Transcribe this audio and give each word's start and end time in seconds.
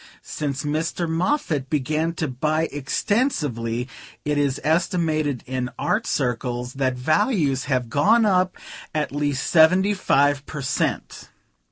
Since 0.23 0.63
Mr. 0.63 1.07
Moffatt 1.07 1.69
began 1.69 2.13
to 2.13 2.27
buy 2.27 2.67
extensively 2.71 3.87
it 4.25 4.39
is 4.39 4.59
estimated 4.63 5.43
in 5.45 5.69
art 5.77 6.07
circles 6.07 6.73
that 6.73 6.95
values 6.95 7.65
have 7.65 7.87
gone 7.87 8.25
up 8.25 8.57
at 8.95 9.11
least 9.11 9.47
seventy 9.47 9.93
five 9.93 10.43
per 10.47 10.63
cent.'" 10.63 11.29